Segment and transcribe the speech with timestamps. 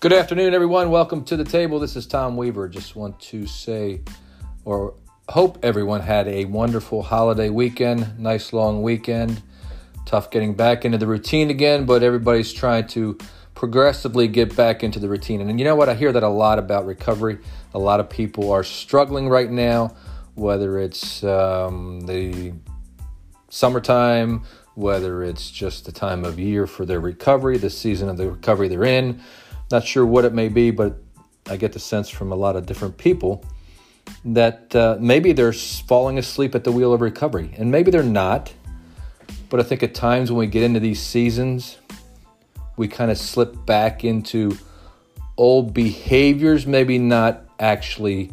[0.00, 0.90] Good afternoon, everyone.
[0.90, 1.80] Welcome to the table.
[1.80, 2.68] This is Tom Weaver.
[2.68, 4.00] Just want to say,
[4.64, 4.94] or
[5.28, 9.42] hope everyone had a wonderful holiday weekend, nice long weekend.
[10.06, 13.18] Tough getting back into the routine again, but everybody's trying to
[13.56, 15.40] progressively get back into the routine.
[15.40, 15.88] And you know what?
[15.88, 17.38] I hear that a lot about recovery.
[17.74, 19.96] A lot of people are struggling right now,
[20.36, 22.52] whether it's um, the
[23.48, 24.44] summertime,
[24.76, 28.68] whether it's just the time of year for their recovery, the season of the recovery
[28.68, 29.20] they're in
[29.70, 30.96] not sure what it may be, but
[31.48, 33.44] I get the sense from a lot of different people
[34.24, 38.52] that uh, maybe they're falling asleep at the wheel of recovery, and maybe they're not.
[39.50, 41.78] But I think at times when we get into these seasons,
[42.76, 44.56] we kind of slip back into
[45.36, 48.32] old behaviors, maybe not actually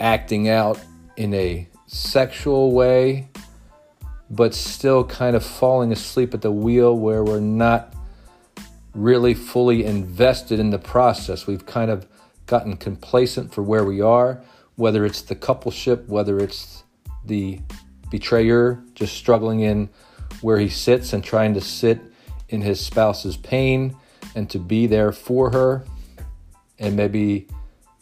[0.00, 0.80] acting out
[1.16, 3.28] in a sexual way,
[4.30, 7.94] but still kind of falling asleep at the wheel where we're not
[8.94, 11.46] really fully invested in the process.
[11.46, 12.06] We've kind of
[12.46, 14.42] gotten complacent for where we are,
[14.76, 16.84] whether it's the coupleship, whether it's
[17.24, 17.60] the
[18.10, 19.88] betrayer just struggling in
[20.40, 22.00] where he sits and trying to sit
[22.48, 23.96] in his spouse's pain
[24.34, 25.84] and to be there for her.
[26.78, 27.46] And maybe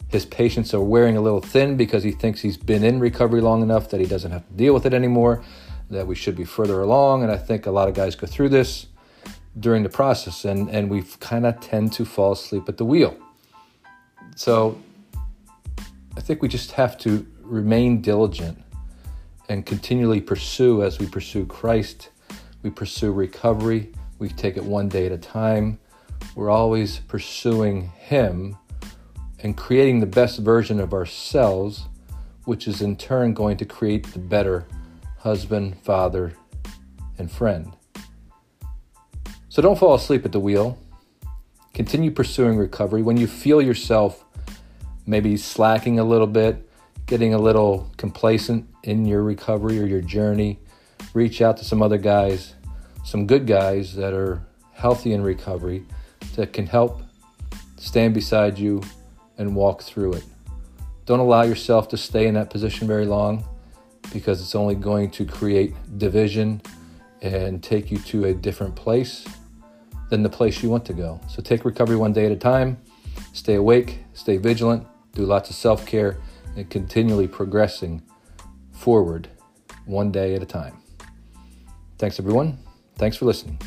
[0.07, 3.61] his patience are wearing a little thin because he thinks he's been in recovery long
[3.61, 5.43] enough that he doesn't have to deal with it anymore,
[5.89, 7.23] that we should be further along.
[7.23, 8.87] And I think a lot of guys go through this
[9.59, 13.17] during the process and, and we kind of tend to fall asleep at the wheel.
[14.35, 14.79] So
[16.15, 18.61] I think we just have to remain diligent
[19.49, 22.09] and continually pursue as we pursue Christ,
[22.61, 25.79] we pursue recovery, we take it one day at a time.
[26.35, 28.57] We're always pursuing Him
[29.41, 31.85] and creating the best version of ourselves,
[32.45, 34.65] which is in turn going to create the better
[35.17, 36.33] husband, father,
[37.17, 37.73] and friend.
[39.59, 40.79] So don't fall asleep at the wheel.
[41.73, 43.01] Continue pursuing recovery.
[43.01, 44.23] When you feel yourself
[45.05, 46.65] maybe slacking a little bit,
[47.07, 50.61] getting a little complacent in your recovery or your journey,
[51.13, 52.53] reach out to some other guys,
[53.03, 55.83] some good guys that are healthy in recovery
[56.37, 57.01] that can help
[57.75, 58.81] stand beside you
[59.37, 60.23] and walk through it.
[61.05, 63.43] Don't allow yourself to stay in that position very long
[64.13, 66.61] because it's only going to create division
[67.21, 69.25] and take you to a different place
[70.09, 71.19] than the place you want to go.
[71.27, 72.77] So take recovery one day at a time.
[73.33, 76.17] Stay awake, stay vigilant, do lots of self care,
[76.55, 78.01] and continually progressing
[78.71, 79.29] forward
[79.85, 80.81] one day at a time.
[81.97, 82.57] Thanks, everyone.
[82.95, 83.59] Thanks for listening.